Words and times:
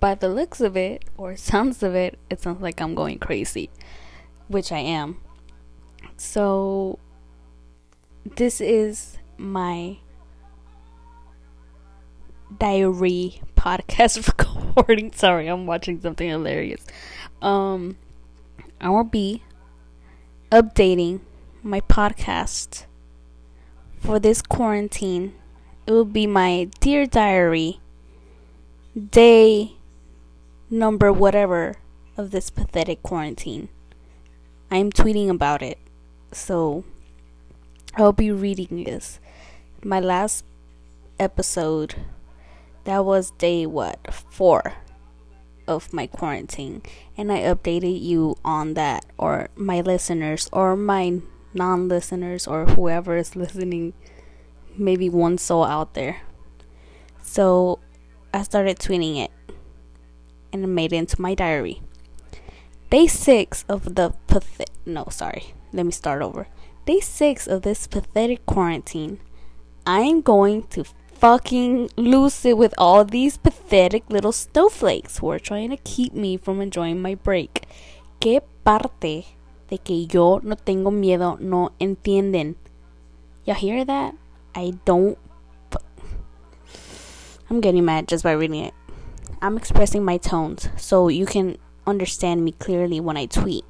by 0.00 0.14
the 0.14 0.28
looks 0.28 0.60
of 0.60 0.76
it 0.76 1.04
or 1.16 1.36
sounds 1.36 1.82
of 1.82 1.94
it, 1.94 2.18
it 2.30 2.40
sounds 2.40 2.62
like 2.62 2.80
I'm 2.80 2.94
going 2.94 3.18
crazy, 3.18 3.70
which 4.48 4.72
I 4.72 4.78
am. 4.78 5.18
So, 6.16 6.98
this 8.36 8.60
is 8.60 9.18
my 9.36 9.98
diary 12.58 13.42
podcast 13.54 14.26
recording. 14.68 15.12
Sorry, 15.12 15.46
I'm 15.46 15.66
watching 15.66 16.00
something 16.00 16.28
hilarious. 16.28 16.84
Um, 17.42 17.96
I 18.80 18.88
will 18.88 19.04
be 19.04 19.42
updating 20.50 21.20
my 21.62 21.82
podcast 21.82 22.86
for 24.00 24.18
this 24.18 24.42
quarantine. 24.42 25.34
It 25.86 25.92
will 25.92 26.04
be 26.04 26.26
my 26.26 26.68
Dear 26.80 27.06
Diary 27.06 27.80
day 29.10 29.74
number 30.68 31.12
whatever 31.12 31.76
of 32.16 32.30
this 32.30 32.50
pathetic 32.50 33.02
quarantine. 33.02 33.68
I'm 34.70 34.90
tweeting 34.90 35.28
about 35.28 35.62
it. 35.62 35.78
So 36.32 36.84
I'll 37.96 38.12
be 38.12 38.30
reading 38.30 38.84
this. 38.84 39.20
My 39.82 40.00
last 40.00 40.44
episode 41.18 41.96
that 42.84 43.04
was 43.04 43.30
day 43.32 43.66
what? 43.66 44.12
4 44.12 44.74
of 45.66 45.92
my 45.92 46.06
quarantine 46.06 46.82
and 47.16 47.30
I 47.30 47.40
updated 47.40 48.00
you 48.02 48.36
on 48.44 48.74
that 48.74 49.04
or 49.18 49.50
my 49.54 49.80
listeners 49.80 50.48
or 50.52 50.74
my 51.54 51.64
non-listeners 51.64 52.46
or 52.46 52.66
whoever 52.66 53.16
is 53.16 53.36
listening 53.36 53.92
maybe 54.76 55.08
one 55.08 55.38
soul 55.38 55.64
out 55.64 55.94
there. 55.94 56.22
So 57.22 57.78
I 58.32 58.42
started 58.42 58.78
tweeting 58.78 59.22
it 59.22 59.30
and 60.52 60.74
made 60.74 60.92
it 60.92 60.96
into 60.96 61.20
my 61.20 61.34
diary. 61.34 61.82
Day 62.90 63.06
six 63.06 63.64
of 63.68 63.94
the 63.94 64.14
pathetic. 64.26 64.74
No, 64.84 65.06
sorry. 65.10 65.54
Let 65.72 65.86
me 65.86 65.92
start 65.92 66.22
over. 66.22 66.48
Day 66.86 67.00
six 67.00 67.46
of 67.46 67.62
this 67.62 67.86
pathetic 67.86 68.44
quarantine. 68.46 69.20
I'm 69.86 70.22
going 70.22 70.64
to 70.68 70.84
fucking 71.14 71.90
lose 71.96 72.44
it 72.44 72.56
with 72.56 72.74
all 72.78 73.04
these 73.04 73.36
pathetic 73.36 74.08
little 74.08 74.32
snowflakes 74.32 75.18
who 75.18 75.30
are 75.30 75.38
trying 75.38 75.70
to 75.70 75.76
keep 75.76 76.14
me 76.14 76.36
from 76.36 76.60
enjoying 76.60 77.00
my 77.00 77.14
break. 77.14 77.66
¿Qué 78.20 78.40
parte 78.64 79.36
de 79.70 79.78
que 79.78 80.06
yo 80.06 80.40
no 80.42 80.56
tengo 80.56 80.90
miedo 80.90 81.38
no 81.40 81.70
entienden? 81.78 82.56
Y'all 83.44 83.54
hear 83.54 83.84
that? 83.84 84.14
I 84.54 84.74
don't. 84.84 85.16
I'm 87.48 87.60
getting 87.60 87.84
mad 87.84 88.08
just 88.08 88.22
by 88.22 88.32
reading 88.32 88.64
it. 88.64 88.74
I'm 89.40 89.56
expressing 89.56 90.04
my 90.04 90.18
tones 90.18 90.68
so 90.76 91.08
you 91.08 91.24
can 91.24 91.56
understand 91.86 92.44
me 92.44 92.52
clearly 92.52 93.00
when 93.00 93.16
I 93.16 93.26
tweet. 93.26 93.64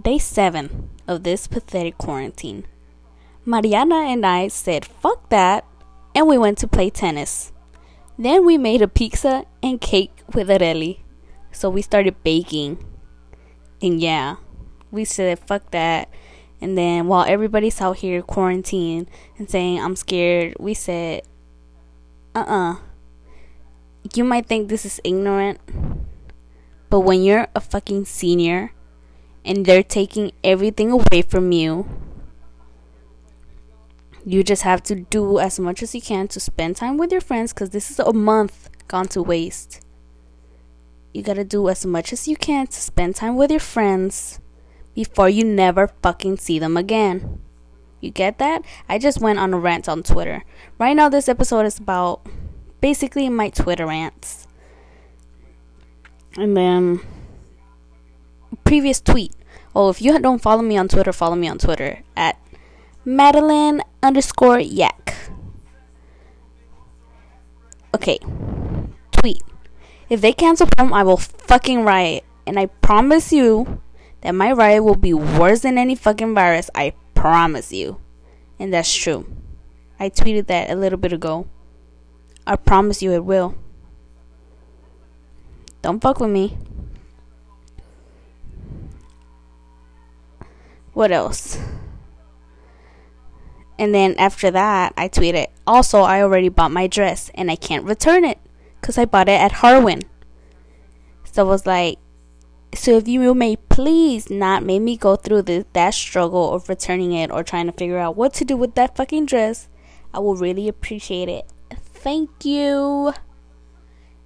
Day 0.00 0.18
7 0.18 0.90
of 1.08 1.22
this 1.22 1.46
pathetic 1.46 1.98
quarantine. 1.98 2.66
Mariana 3.44 4.06
and 4.08 4.24
I 4.24 4.48
said 4.48 4.84
fuck 4.84 5.28
that 5.30 5.64
and 6.14 6.26
we 6.26 6.38
went 6.38 6.58
to 6.58 6.68
play 6.68 6.90
tennis. 6.90 7.52
Then 8.18 8.46
we 8.46 8.56
made 8.56 8.80
a 8.80 8.88
pizza 8.88 9.44
and 9.62 9.80
cake 9.80 10.22
with 10.32 10.48
Areli. 10.48 11.00
So 11.52 11.68
we 11.68 11.82
started 11.82 12.22
baking. 12.22 12.84
And 13.82 14.00
yeah, 14.00 14.36
we 14.90 15.04
said 15.04 15.38
fuck 15.38 15.70
that. 15.70 16.08
And 16.60 16.76
then 16.76 17.06
while 17.06 17.24
everybody's 17.28 17.80
out 17.80 17.98
here 17.98 18.22
quarantined 18.22 19.10
and 19.38 19.48
saying 19.48 19.80
I'm 19.80 19.96
scared, 19.96 20.54
we 20.58 20.74
said, 20.74 21.22
uh 22.34 22.40
uh-uh. 22.40 22.72
uh 22.72 22.76
you 24.14 24.24
might 24.24 24.46
think 24.46 24.68
this 24.68 24.84
is 24.86 25.00
ignorant, 25.04 25.58
but 26.90 27.00
when 27.00 27.22
you're 27.22 27.48
a 27.54 27.60
fucking 27.60 28.04
senior 28.04 28.72
and 29.44 29.66
they're 29.66 29.82
taking 29.82 30.32
everything 30.44 30.90
away 30.90 31.22
from 31.22 31.52
you, 31.52 31.88
you 34.24 34.42
just 34.42 34.62
have 34.62 34.82
to 34.84 34.94
do 34.94 35.38
as 35.38 35.58
much 35.58 35.82
as 35.82 35.94
you 35.94 36.00
can 36.00 36.28
to 36.28 36.40
spend 36.40 36.76
time 36.76 36.96
with 36.98 37.12
your 37.12 37.20
friends 37.20 37.52
because 37.52 37.70
this 37.70 37.90
is 37.90 37.98
a 37.98 38.12
month 38.12 38.70
gone 38.88 39.08
to 39.08 39.22
waste. 39.22 39.80
You 41.12 41.22
gotta 41.22 41.44
do 41.44 41.68
as 41.68 41.86
much 41.86 42.12
as 42.12 42.28
you 42.28 42.36
can 42.36 42.66
to 42.66 42.80
spend 42.80 43.16
time 43.16 43.36
with 43.36 43.50
your 43.50 43.60
friends 43.60 44.40
before 44.96 45.28
you 45.28 45.44
never 45.44 45.88
fucking 46.02 46.38
see 46.38 46.58
them 46.58 46.76
again. 46.76 47.38
You 48.00 48.10
get 48.10 48.38
that? 48.38 48.64
I 48.88 48.98
just 48.98 49.20
went 49.20 49.38
on 49.38 49.52
a 49.52 49.58
rant 49.58 49.88
on 49.88 50.02
Twitter. 50.02 50.42
Right 50.78 50.96
now, 50.96 51.08
this 51.08 51.28
episode 51.28 51.66
is 51.66 51.78
about 51.78 52.26
basically 52.80 53.28
my 53.28 53.50
Twitter 53.50 53.86
rants. 53.86 54.48
And 56.36 56.56
then 56.56 57.00
previous 58.64 59.00
tweet. 59.00 59.34
Oh, 59.74 59.90
if 59.90 60.00
you 60.00 60.18
don't 60.18 60.40
follow 60.40 60.62
me 60.62 60.78
on 60.78 60.88
Twitter, 60.88 61.12
follow 61.12 61.36
me 61.36 61.46
on 61.46 61.58
Twitter 61.58 62.02
at 62.16 62.40
Madeline 63.04 63.82
underscore 64.02 64.58
yak. 64.58 65.14
Okay. 67.94 68.18
Tweet. 69.12 69.42
If 70.08 70.22
they 70.22 70.32
cancel 70.32 70.68
prom, 70.68 70.92
I 70.92 71.02
will 71.02 71.18
fucking 71.18 71.84
riot. 71.84 72.24
And 72.46 72.58
I 72.58 72.66
promise 72.66 73.32
you 73.32 73.82
that 74.22 74.34
my 74.34 74.52
riot 74.52 74.84
will 74.84 74.96
be 74.96 75.14
worse 75.14 75.60
than 75.60 75.78
any 75.78 75.94
fucking 75.94 76.34
virus. 76.34 76.70
I 76.74 76.94
promise 77.14 77.72
you. 77.72 78.00
And 78.58 78.72
that's 78.72 78.94
true. 78.94 79.26
I 79.98 80.10
tweeted 80.10 80.46
that 80.46 80.70
a 80.70 80.76
little 80.76 80.98
bit 80.98 81.12
ago. 81.12 81.46
I 82.46 82.56
promise 82.56 83.02
you 83.02 83.12
it 83.12 83.24
will. 83.24 83.54
Don't 85.82 86.00
fuck 86.00 86.20
with 86.20 86.30
me. 86.30 86.56
What 90.92 91.12
else? 91.12 91.58
And 93.78 93.94
then 93.94 94.14
after 94.16 94.50
that, 94.50 94.94
I 94.96 95.08
tweeted, 95.08 95.48
also, 95.66 96.00
I 96.00 96.22
already 96.22 96.48
bought 96.48 96.70
my 96.70 96.86
dress 96.86 97.30
and 97.34 97.50
I 97.50 97.56
can't 97.56 97.84
return 97.84 98.24
it 98.24 98.38
because 98.80 98.96
I 98.96 99.04
bought 99.04 99.28
it 99.28 99.38
at 99.38 99.52
Harwin. 99.52 100.04
So 101.24 101.44
I 101.44 101.48
was 101.48 101.66
like, 101.66 101.98
so 102.74 102.96
if 102.98 103.08
you 103.08 103.34
may 103.34 103.56
please 103.56 104.30
not 104.30 104.62
make 104.62 104.82
me 104.82 104.96
go 104.96 105.16
through 105.16 105.42
that 105.72 105.94
struggle 105.94 106.52
of 106.52 106.68
returning 106.68 107.12
it 107.12 107.30
or 107.30 107.42
trying 107.42 107.66
to 107.66 107.72
figure 107.72 107.98
out 107.98 108.16
what 108.16 108.34
to 108.34 108.44
do 108.44 108.56
with 108.56 108.74
that 108.74 108.96
fucking 108.96 109.26
dress, 109.26 109.68
I 110.12 110.18
will 110.18 110.36
really 110.36 110.68
appreciate 110.68 111.28
it. 111.28 111.46
Thank 111.72 112.44
you. 112.44 113.12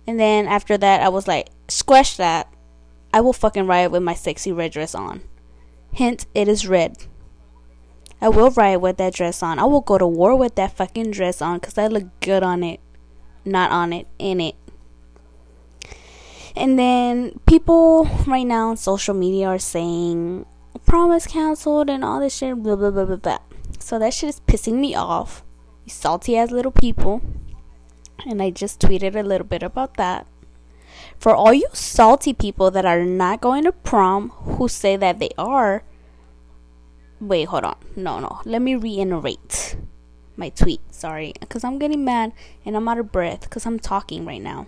And 0.06 0.18
then 0.18 0.46
after 0.46 0.76
that, 0.76 1.00
I 1.00 1.08
was 1.08 1.28
like, 1.28 1.48
squash 1.68 2.16
that. 2.16 2.52
I 3.12 3.20
will 3.20 3.32
fucking 3.32 3.66
riot 3.66 3.90
with 3.90 4.02
my 4.02 4.14
sexy 4.14 4.52
red 4.52 4.72
dress 4.72 4.94
on. 4.94 5.22
Hint, 5.92 6.26
it 6.34 6.48
is 6.48 6.66
red. 6.66 6.96
I 8.20 8.28
will 8.28 8.50
riot 8.50 8.80
with 8.80 8.98
that 8.98 9.14
dress 9.14 9.42
on. 9.42 9.58
I 9.58 9.64
will 9.64 9.80
go 9.80 9.98
to 9.98 10.06
war 10.06 10.36
with 10.36 10.56
that 10.56 10.76
fucking 10.76 11.10
dress 11.12 11.40
on 11.40 11.58
because 11.58 11.78
I 11.78 11.86
look 11.86 12.08
good 12.20 12.42
on 12.42 12.62
it. 12.62 12.80
Not 13.44 13.70
on 13.70 13.92
it, 13.92 14.06
in 14.18 14.40
it. 14.40 14.54
And 16.56 16.78
then 16.78 17.38
people 17.46 18.04
right 18.26 18.46
now 18.46 18.70
on 18.70 18.76
social 18.76 19.14
media 19.14 19.46
are 19.46 19.58
saying 19.58 20.46
promise 20.86 21.26
canceled 21.26 21.88
and 21.88 22.04
all 22.04 22.20
this 22.20 22.36
shit, 22.36 22.62
blah 22.62 22.76
blah 22.76 22.90
blah 22.90 23.04
blah 23.04 23.16
blah. 23.16 23.38
So 23.78 23.98
that 23.98 24.12
shit 24.12 24.28
is 24.28 24.40
pissing 24.40 24.80
me 24.80 24.94
off. 24.94 25.44
You 25.84 25.90
salty 25.90 26.36
ass 26.36 26.50
little 26.50 26.72
people 26.72 27.22
and 28.26 28.42
I 28.42 28.50
just 28.50 28.80
tweeted 28.80 29.14
a 29.14 29.22
little 29.22 29.46
bit 29.46 29.62
about 29.62 29.96
that. 29.96 30.26
For 31.18 31.34
all 31.34 31.52
you 31.52 31.68
salty 31.72 32.32
people 32.32 32.70
that 32.70 32.84
are 32.84 33.04
not 33.04 33.40
going 33.40 33.64
to 33.64 33.72
prom 33.72 34.30
who 34.30 34.68
say 34.68 34.96
that 34.96 35.18
they 35.18 35.30
are, 35.38 35.84
wait, 37.20 37.44
hold 37.44 37.64
on. 37.64 37.76
No, 37.96 38.20
no. 38.20 38.40
Let 38.44 38.62
me 38.62 38.74
reiterate 38.74 39.76
my 40.36 40.48
tweet. 40.48 40.80
Sorry, 40.90 41.34
because 41.38 41.64
I'm 41.64 41.78
getting 41.78 42.04
mad 42.04 42.32
and 42.64 42.76
I'm 42.76 42.88
out 42.88 42.98
of 42.98 43.12
breath 43.12 43.42
because 43.42 43.66
I'm 43.66 43.78
talking 43.78 44.24
right 44.24 44.42
now. 44.42 44.66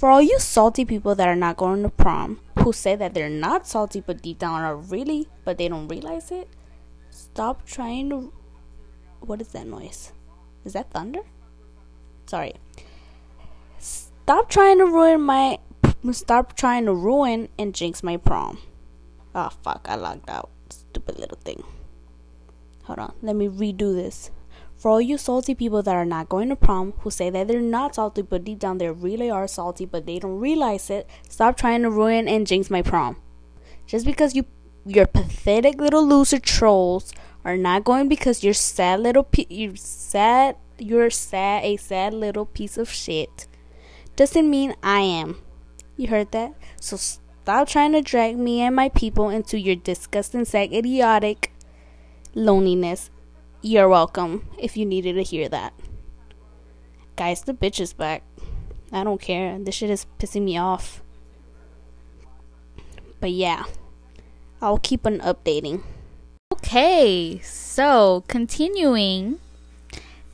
For 0.00 0.08
all 0.08 0.22
you 0.22 0.38
salty 0.38 0.86
people 0.86 1.14
that 1.14 1.28
are 1.28 1.36
not 1.36 1.58
going 1.58 1.82
to 1.82 1.90
prom 1.90 2.40
who 2.60 2.72
say 2.72 2.96
that 2.96 3.12
they're 3.12 3.28
not 3.28 3.66
salty 3.66 4.00
but 4.00 4.22
deep 4.22 4.38
down 4.38 4.62
are 4.62 4.74
really, 4.74 5.28
but 5.44 5.58
they 5.58 5.68
don't 5.68 5.88
realize 5.88 6.30
it, 6.30 6.48
stop 7.10 7.66
trying 7.66 8.08
to. 8.08 8.32
What 9.20 9.42
is 9.42 9.48
that 9.48 9.66
noise? 9.66 10.14
Is 10.64 10.72
that 10.72 10.90
thunder? 10.90 11.20
Sorry. 12.24 12.54
Stop 13.78 14.48
trying 14.48 14.78
to 14.78 14.86
ruin 14.86 15.20
my. 15.20 15.58
Stop 16.12 16.56
trying 16.56 16.86
to 16.86 16.94
ruin 16.94 17.50
and 17.58 17.74
jinx 17.74 18.02
my 18.02 18.16
prom. 18.16 18.56
Oh 19.34 19.50
fuck, 19.62 19.84
I 19.86 19.96
logged 19.96 20.30
out. 20.30 20.48
Stupid 20.70 21.18
little 21.18 21.36
thing. 21.44 21.62
Hold 22.84 23.00
on, 23.00 23.12
let 23.20 23.36
me 23.36 23.48
redo 23.48 23.94
this. 23.94 24.30
For 24.80 24.90
all 24.90 25.00
you 25.02 25.18
salty 25.18 25.54
people 25.54 25.82
that 25.82 25.94
are 25.94 26.06
not 26.06 26.30
going 26.30 26.48
to 26.48 26.56
prom, 26.56 26.94
who 27.00 27.10
say 27.10 27.28
that 27.28 27.48
they're 27.48 27.60
not 27.60 27.96
salty 27.96 28.22
but 28.22 28.44
deep 28.44 28.60
down 28.60 28.78
they 28.78 28.88
really 28.88 29.28
are 29.28 29.46
salty 29.46 29.84
but 29.84 30.06
they 30.06 30.18
don't 30.18 30.40
realize 30.40 30.88
it, 30.88 31.06
stop 31.28 31.58
trying 31.58 31.82
to 31.82 31.90
ruin 31.90 32.26
and 32.26 32.46
jinx 32.46 32.70
my 32.70 32.80
prom. 32.80 33.18
Just 33.86 34.06
because 34.06 34.34
you 34.34 34.46
your 34.86 35.06
pathetic 35.06 35.78
little 35.78 36.06
loser 36.06 36.38
trolls 36.38 37.12
are 37.44 37.58
not 37.58 37.84
going 37.84 38.08
because 38.08 38.42
you're 38.42 38.54
sad 38.54 39.00
little 39.00 39.22
pe- 39.22 39.44
you're 39.50 39.76
sad 39.76 40.56
you're 40.78 41.10
sad 41.10 41.62
a 41.62 41.76
sad 41.76 42.14
little 42.14 42.46
piece 42.46 42.78
of 42.78 42.88
shit 42.88 43.46
doesn't 44.16 44.48
mean 44.48 44.74
I 44.82 45.00
am. 45.00 45.42
You 45.98 46.08
heard 46.08 46.32
that? 46.32 46.54
So 46.80 46.96
stop 46.96 47.68
trying 47.68 47.92
to 47.92 48.00
drag 48.00 48.38
me 48.38 48.62
and 48.62 48.74
my 48.74 48.88
people 48.88 49.28
into 49.28 49.58
your 49.58 49.76
disgusting 49.76 50.46
sad 50.46 50.72
idiotic 50.72 51.52
loneliness. 52.34 53.10
You're 53.62 53.90
welcome 53.90 54.48
if 54.58 54.74
you 54.78 54.86
needed 54.86 55.14
to 55.14 55.22
hear 55.22 55.46
that. 55.50 55.74
Guys, 57.16 57.42
the 57.42 57.52
bitch 57.52 57.78
is 57.78 57.92
back. 57.92 58.22
I 58.90 59.04
don't 59.04 59.20
care. 59.20 59.58
This 59.58 59.74
shit 59.74 59.90
is 59.90 60.06
pissing 60.18 60.44
me 60.44 60.56
off. 60.56 61.02
But 63.20 63.32
yeah, 63.32 63.64
I'll 64.62 64.78
keep 64.78 65.06
on 65.06 65.18
updating. 65.18 65.82
Okay, 66.50 67.38
so 67.40 68.24
continuing 68.28 69.40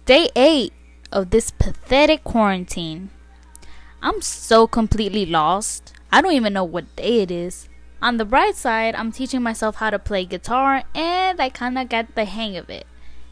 day 0.05 0.29
eight 0.37 0.73
of 1.11 1.31
this 1.31 1.51
pathetic 1.51 2.23
quarantine. 2.23 3.11
I'm 4.01 4.23
so 4.23 4.69
completely 4.69 5.27
lost. 5.27 5.93
I 6.13 6.23
don't 6.23 6.35
even 6.35 6.53
know 6.53 6.63
what 6.63 6.95
day 6.95 7.23
it 7.23 7.33
is. 7.33 7.69
On 8.01 8.19
the 8.19 8.25
bright 8.25 8.55
side, 8.55 8.95
I'm 8.95 9.11
teaching 9.11 9.43
myself 9.43 9.77
how 9.77 9.91
to 9.91 9.99
play 9.99 10.25
guitar 10.25 10.85
and 10.95 11.41
I 11.41 11.49
kind 11.49 11.77
of 11.77 11.89
got 11.89 12.15
the 12.15 12.25
hang 12.25 12.57
of 12.57 12.71
it. 12.71 12.87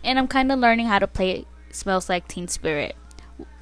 And 0.04 0.18
I'm 0.18 0.28
kind 0.28 0.52
of 0.52 0.58
learning 0.58 0.86
how 0.86 0.98
to 1.00 1.06
play 1.06 1.46
Smells 1.70 2.08
Like 2.08 2.28
Teen 2.28 2.46
Spirit. 2.46 2.94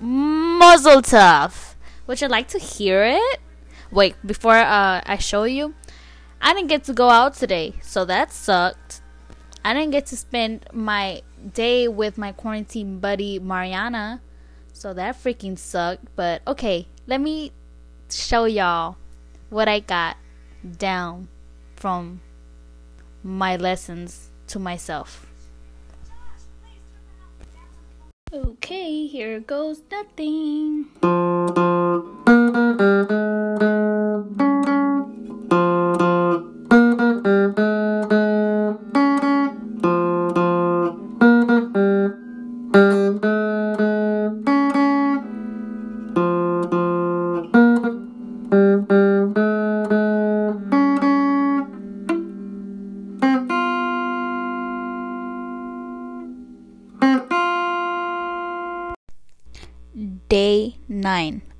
Mazel 0.00 1.00
tov. 1.00 1.74
Would 2.06 2.20
you 2.20 2.28
like 2.28 2.48
to 2.48 2.58
hear 2.58 3.04
it? 3.04 3.40
Wait, 3.90 4.16
before 4.26 4.56
uh, 4.56 5.00
I 5.06 5.18
show 5.18 5.44
you, 5.44 5.74
I 6.40 6.52
didn't 6.52 6.68
get 6.68 6.84
to 6.84 6.92
go 6.92 7.08
out 7.08 7.34
today, 7.34 7.74
so 7.82 8.04
that 8.04 8.32
sucked. 8.32 9.00
I 9.64 9.72
didn't 9.72 9.92
get 9.92 10.06
to 10.06 10.16
spend 10.16 10.66
my 10.72 11.22
day 11.54 11.86
with 11.86 12.18
my 12.18 12.32
quarantine 12.32 12.98
buddy 12.98 13.38
Mariana, 13.38 14.20
so 14.72 14.92
that 14.94 15.22
freaking 15.22 15.56
sucked. 15.56 16.04
But 16.16 16.42
okay, 16.46 16.88
let 17.06 17.20
me 17.20 17.52
show 18.10 18.44
y'all 18.46 18.96
what 19.50 19.68
I 19.68 19.78
got 19.80 20.16
down 20.78 21.28
from 21.76 22.20
my 23.22 23.56
lessons 23.56 24.30
to 24.48 24.58
myself. 24.58 25.31
Okay, 28.34 29.06
here 29.08 29.40
goes 29.40 29.82
nothing. 29.90 30.88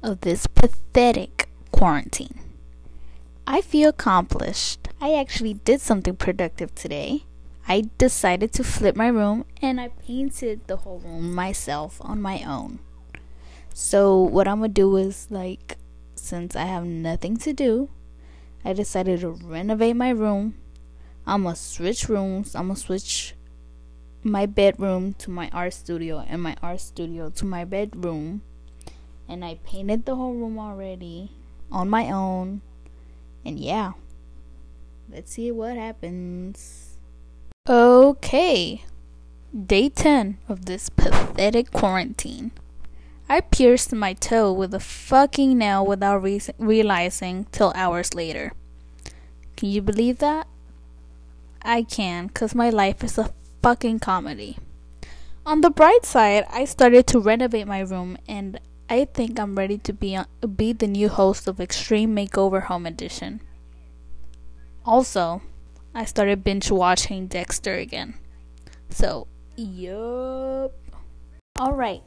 Of 0.02 0.20
this 0.22 0.46
pathetic 0.46 1.49
quarantine. 1.70 2.40
I 3.46 3.60
feel 3.60 3.90
accomplished. 3.90 4.88
I 5.00 5.14
actually 5.14 5.54
did 5.54 5.81
something 5.81 6.16
productive 6.16 6.75
today. 6.75 7.25
I 7.69 7.84
decided 7.99 8.52
to 8.54 8.64
flip 8.64 8.96
my 8.96 9.08
room 9.08 9.44
and 9.60 9.81
I 9.81 9.88
painted 9.88 10.66
the 10.66 10.78
whole 10.78 10.99
room 10.99 11.34
myself 11.34 11.99
on 12.00 12.20
my 12.20 12.43
own. 12.46 12.81
So, 13.75 14.20
what 14.20 14.46
I'm 14.49 14.58
gonna 14.58 14.69
do 14.69 14.96
is 14.96 15.28
like, 15.31 15.76
since 16.14 16.54
I 16.56 16.64
have 16.64 16.84
nothing 16.84 17.37
to 17.38 17.52
do, 17.52 17.88
I 18.64 18.72
decided 18.72 19.20
to 19.20 19.31
renovate 19.31 19.96
my 19.96 20.10
room. 20.10 20.54
I'm 21.26 21.44
gonna 21.44 21.56
switch 21.56 22.08
rooms. 22.08 22.54
I'm 22.54 22.69
gonna 22.69 22.76
switch 22.76 23.34
my 24.22 24.46
bedroom 24.46 25.14
to 25.14 25.31
my 25.31 25.49
art 25.52 25.72
studio 25.72 26.25
and 26.28 26.43
my 26.43 26.56
art 26.62 26.81
studio 26.81 27.31
to 27.31 27.44
my 27.44 27.64
bedroom 27.64 28.43
and 29.28 29.44
I 29.44 29.58
painted 29.64 30.04
the 30.04 30.16
whole 30.16 30.34
room 30.34 30.58
already 30.58 31.32
on 31.70 31.88
my 31.88 32.10
own. 32.10 32.60
And 33.44 33.58
yeah, 33.58 33.92
let's 35.10 35.32
see 35.32 35.50
what 35.50 35.76
happens. 35.76 36.96
Okay, 37.69 38.84
day 39.66 39.88
10 39.88 40.38
of 40.48 40.64
this 40.66 40.88
pathetic 40.88 41.70
quarantine. 41.70 42.52
I 43.28 43.40
pierced 43.40 43.92
my 43.92 44.12
toe 44.12 44.52
with 44.52 44.74
a 44.74 44.80
fucking 44.80 45.56
nail 45.56 45.86
without 45.86 46.22
re- 46.22 46.40
realizing 46.58 47.46
till 47.52 47.72
hours 47.75 48.14
later. 48.14 48.52
Can 49.56 49.70
you 49.70 49.80
believe 49.80 50.18
that? 50.18 50.46
I 51.62 51.82
can, 51.82 52.26
because 52.26 52.54
my 52.54 52.68
life 52.68 53.04
is 53.04 53.16
a 53.16 53.32
fucking 53.62 54.00
comedy. 54.00 54.58
On 55.46 55.60
the 55.60 55.70
bright 55.70 56.04
side, 56.04 56.44
I 56.50 56.64
started 56.64 57.06
to 57.08 57.20
renovate 57.20 57.66
my 57.66 57.80
room 57.80 58.18
and 58.28 58.60
I 58.88 59.06
think 59.06 59.38
I'm 59.38 59.55
ready 59.55 59.79
to 59.79 59.93
be 59.93 60.17
on, 60.17 60.26
be 60.56 60.73
the 60.73 60.87
new 60.87 61.08
host 61.08 61.49
of 61.49 61.61
Extreme 61.61 62.14
Makeover 62.14 62.64
Home 62.64 62.87
Edition. 62.87 63.40
Also, 64.84 65.43
I 65.94 66.05
started 66.05 66.44
binge 66.44 66.70
watching 66.70 67.26
Dexter 67.26 67.75
again. 67.75 68.14
So, 68.90 69.29
yup. 69.56 70.73
Alright, 71.58 72.02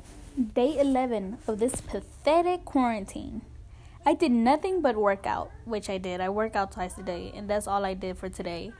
day 0.53 0.77
11 0.79 1.37
of 1.47 1.59
this 1.59 1.81
pathetic 1.81 2.65
quarantine. 2.65 3.41
I 4.05 4.13
did 4.13 4.31
nothing 4.31 4.81
but 4.81 4.95
work 4.95 5.25
out, 5.25 5.49
which 5.63 5.89
I 5.89 5.97
did. 5.97 6.21
I 6.21 6.29
work 6.29 6.55
out 6.55 6.71
twice 6.71 6.97
a 6.97 7.03
day, 7.03 7.31
and 7.35 7.49
that's 7.49 7.67
all 7.67 7.85
I 7.85 7.95
did 7.95 8.17
for 8.17 8.29
today. 8.29 8.71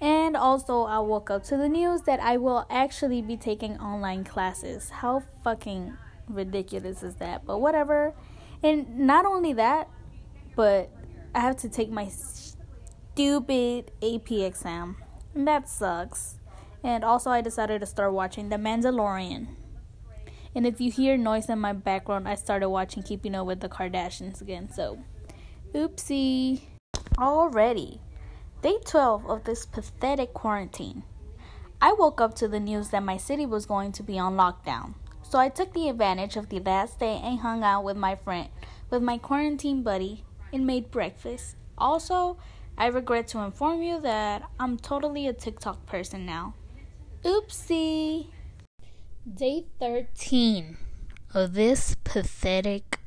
And 0.00 0.36
also, 0.36 0.82
I 0.82 0.98
woke 0.98 1.30
up 1.30 1.44
to 1.44 1.56
the 1.56 1.68
news 1.68 2.02
that 2.02 2.20
I 2.20 2.36
will 2.36 2.66
actually 2.68 3.22
be 3.22 3.38
taking 3.38 3.78
online 3.78 4.24
classes. 4.24 4.90
How 4.90 5.22
fucking 5.42 5.96
ridiculous 6.28 7.02
is 7.02 7.16
that? 7.16 7.44
But 7.44 7.58
whatever. 7.58 8.14
And 8.62 8.98
not 9.00 9.26
only 9.26 9.52
that, 9.54 9.88
but 10.56 10.90
I 11.34 11.40
have 11.40 11.56
to 11.58 11.68
take 11.68 11.90
my 11.90 12.08
stupid 12.08 13.92
AP 14.02 14.30
exam. 14.32 14.96
And 15.34 15.46
that 15.46 15.68
sucks. 15.68 16.38
And 16.82 17.04
also, 17.04 17.30
I 17.30 17.40
decided 17.40 17.80
to 17.80 17.86
start 17.86 18.12
watching 18.12 18.48
The 18.48 18.56
Mandalorian. 18.56 19.48
And 20.54 20.66
if 20.66 20.80
you 20.80 20.90
hear 20.92 21.16
noise 21.16 21.48
in 21.48 21.58
my 21.58 21.72
background, 21.72 22.28
I 22.28 22.36
started 22.36 22.68
watching 22.68 23.02
Keeping 23.02 23.34
Up 23.34 23.46
with 23.46 23.60
the 23.60 23.68
Kardashians 23.68 24.40
again. 24.40 24.70
So, 24.72 25.02
oopsie. 25.74 26.60
Already, 27.18 28.00
day 28.62 28.78
12 28.84 29.26
of 29.26 29.44
this 29.44 29.66
pathetic 29.66 30.34
quarantine. 30.34 31.04
I 31.80 31.92
woke 31.92 32.20
up 32.20 32.34
to 32.36 32.48
the 32.48 32.60
news 32.60 32.88
that 32.90 33.02
my 33.02 33.16
city 33.16 33.46
was 33.46 33.66
going 33.66 33.92
to 33.92 34.02
be 34.02 34.18
on 34.18 34.34
lockdown. 34.34 34.94
So 35.34 35.40
I 35.40 35.48
took 35.48 35.72
the 35.72 35.88
advantage 35.88 36.36
of 36.36 36.48
the 36.48 36.60
last 36.60 37.00
day 37.00 37.20
and 37.20 37.40
hung 37.40 37.64
out 37.64 37.82
with 37.82 37.96
my 37.96 38.14
friend, 38.14 38.50
with 38.88 39.02
my 39.02 39.18
quarantine 39.18 39.82
buddy, 39.82 40.22
and 40.52 40.64
made 40.64 40.92
breakfast. 40.92 41.56
Also, 41.76 42.38
I 42.78 42.86
regret 42.86 43.26
to 43.30 43.40
inform 43.40 43.82
you 43.82 44.00
that 44.02 44.48
I'm 44.60 44.78
totally 44.78 45.26
a 45.26 45.32
TikTok 45.32 45.86
person 45.86 46.24
now. 46.24 46.54
Oopsie. 47.24 48.28
Day 49.28 49.64
13 49.80 50.76
of 51.34 51.54
this 51.54 51.96
pathetic 52.04 53.00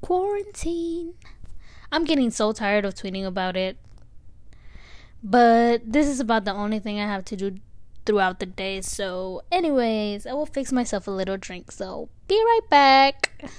quarantine. 0.00 1.14
I'm 1.92 2.04
getting 2.04 2.32
so 2.32 2.50
tired 2.50 2.84
of 2.84 2.94
tweeting 2.94 3.24
about 3.24 3.56
it. 3.56 3.76
But 5.22 5.82
this 5.86 6.08
is 6.08 6.18
about 6.18 6.46
the 6.46 6.52
only 6.52 6.80
thing 6.80 6.98
I 6.98 7.06
have 7.06 7.24
to 7.26 7.36
do 7.36 7.58
throughout 8.04 8.40
the 8.40 8.46
day. 8.46 8.80
So, 8.80 9.42
anyways, 9.50 10.26
I 10.26 10.32
will 10.32 10.46
fix 10.46 10.72
myself 10.72 11.06
a 11.06 11.10
little 11.10 11.36
drink. 11.36 11.72
So, 11.72 12.08
be 12.28 12.36
right 12.36 12.68
back. 12.70 13.50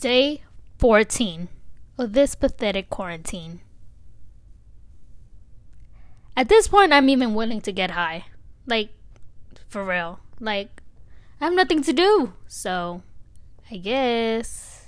Day 0.00 0.42
14 0.78 1.48
of 1.98 2.12
this 2.12 2.34
pathetic 2.34 2.90
quarantine. 2.90 3.60
At 6.36 6.48
this 6.48 6.68
point, 6.68 6.92
I'm 6.92 7.08
even 7.08 7.34
willing 7.34 7.62
to 7.62 7.72
get 7.72 7.92
high. 7.92 8.26
Like, 8.66 8.90
for 9.68 9.82
real. 9.84 10.20
Like, 10.38 10.82
I 11.40 11.46
have 11.46 11.54
nothing 11.54 11.82
to 11.82 11.92
do. 11.92 12.34
So, 12.46 13.02
I 13.70 13.78
guess. 13.78 14.84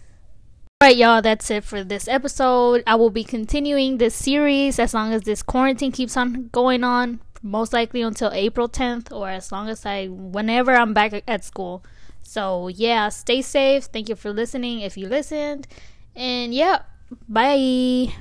Alright, 0.83 0.97
y'all, 0.97 1.23
that's 1.23 1.51
it 1.51 1.65
for 1.65 1.83
this 1.83 2.07
episode. 2.07 2.85
I 2.87 2.95
will 2.95 3.11
be 3.11 3.25
continuing 3.25 3.99
this 3.99 4.15
series 4.15 4.79
as 4.79 4.95
long 4.95 5.13
as 5.13 5.23
this 5.23 5.43
quarantine 5.43 5.91
keeps 5.91 6.17
on 6.17 6.51
going 6.53 6.85
on 6.85 7.21
most 7.43 7.73
likely 7.73 8.03
until 8.03 8.31
April 8.33 8.69
10th 8.69 9.13
or 9.13 9.29
as 9.29 9.53
long 9.53 9.69
as 9.69 9.87
I 9.87 10.07
whenever 10.07 10.73
I'm 10.73 10.95
back 10.95 11.23
at 11.27 11.45
school. 11.45 11.85
So, 12.23 12.69
yeah, 12.69 13.09
stay 13.09 13.43
safe. 13.43 13.85
Thank 13.85 14.09
you 14.09 14.15
for 14.15 14.33
listening 14.33 14.81
if 14.81 14.97
you 14.97 15.09
listened. 15.09 15.67
And 16.15 16.55
yeah, 16.55 16.83
bye. 17.29 18.13